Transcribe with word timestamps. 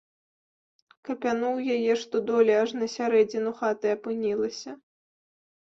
Капянуў 1.09 1.59
яе, 1.75 1.93
што 2.03 2.15
доле 2.29 2.57
аж 2.63 2.69
на 2.79 2.89
сярэдзіну 2.95 3.55
хаты 3.61 3.87
апынілася. 3.99 4.71